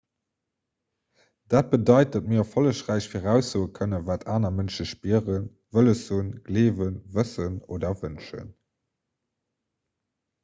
dat 1.53 1.67
bedeit 1.73 2.15
datt 2.15 2.29
mir 2.29 2.39
erfollegräich 2.43 3.07
viraussoe 3.11 3.67
kënnen 3.79 4.07
wat 4.07 4.25
aner 4.35 4.51
mënsche 4.61 4.85
spieren 4.93 5.45
wëlles 5.77 6.01
hunn 6.15 6.31
gleewen 6.47 6.95
wëssen 7.19 7.59
oder 7.77 7.93
wënschen 8.01 8.49